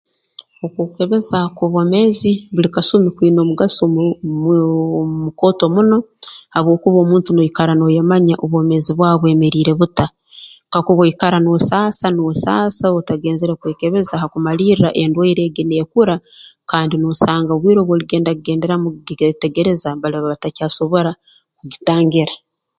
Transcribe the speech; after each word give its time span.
Okwekebeza 0.65 1.39
kw'obwomeezi 1.55 2.31
buli 2.53 2.69
kasumi 2.75 3.09
kwine 3.15 3.39
omugaso 3.41 3.83
mu 3.95 4.03
muuu 4.41 5.01
mukooto 5.25 5.65
muno 5.75 5.97
habwokuba 6.53 6.97
omuntu 7.05 7.29
noikara 7.33 7.73
nooyemanya 7.75 8.35
obwomeezi 8.43 8.91
bwawe 8.93 9.17
bwemeriire 9.21 9.73
buta 9.79 10.05
kakuba 10.71 11.01
oikara 11.03 11.37
noosaasa 11.41 12.05
noosaasa 12.15 12.85
otagenzere 12.99 13.53
kwekebeza 13.61 14.21
hakumalirra 14.21 14.89
endwaire 15.01 15.41
egi 15.47 15.63
neekura 15.65 16.15
kandi 16.71 16.93
noosanga 16.97 17.51
obwire 17.53 17.79
obu 17.81 17.91
oligenda 17.95 18.31
kugenderamu 18.37 18.85
kugi 18.93 19.13
kugyetegereza 19.15 19.89
baliba 20.01 20.29
batakyasobora 20.33 21.11
kugitangira 21.57 22.33